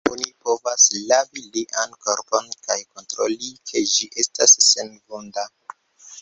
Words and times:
Oni 0.09 0.27
povas 0.45 0.85
lavi 1.09 1.43
lian 1.57 1.93
korpon, 2.05 2.47
kaj 2.69 2.79
kontroli, 2.95 3.51
ke 3.73 3.85
ĝi 3.93 4.09
estas 4.25 4.57
senvunda. 4.71 5.47